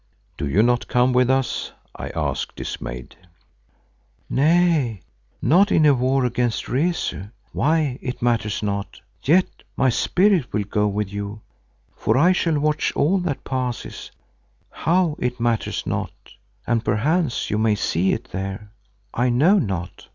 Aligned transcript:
"Do 0.35 0.47
you 0.49 0.63
not 0.63 0.87
come 0.87 1.13
with 1.13 1.29
us?" 1.29 1.73
I 1.95 2.09
asked, 2.15 2.55
dismayed. 2.55 3.15
"Nay, 4.31 5.01
not 5.43 5.71
in 5.71 5.85
a 5.85 5.93
war 5.93 6.25
against 6.25 6.67
Rezu, 6.67 7.25
why 7.51 7.99
it 8.01 8.19
matters 8.19 8.63
not. 8.63 8.99
Yet 9.21 9.45
my 9.77 9.89
Spirit 9.89 10.51
will 10.51 10.63
go 10.63 10.87
with 10.87 11.13
you, 11.13 11.41
for 11.95 12.17
I 12.17 12.31
shall 12.31 12.57
watch 12.59 12.91
all 12.95 13.19
that 13.19 13.43
passes, 13.43 14.09
how 14.71 15.17
it 15.19 15.39
matters 15.39 15.85
not 15.85 16.11
and 16.65 16.83
perchance 16.83 17.51
you 17.51 17.59
may 17.59 17.75
see 17.75 18.11
it 18.11 18.23
there—I 18.31 19.29
know 19.29 19.59
not. 19.59 20.07